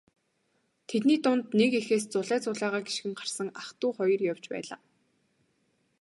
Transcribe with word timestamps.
Тэдний 0.89 1.19
дунд 1.23 1.45
нэг 1.59 1.71
эхээс 1.79 2.03
зулай 2.13 2.39
зулайгаа 2.41 2.81
гишгэн 2.85 3.13
гарсан 3.19 3.47
ах 3.61 3.67
дүү 3.79 3.91
хоёр 3.97 4.21
явж 4.31 4.43
байлаа. 4.53 4.79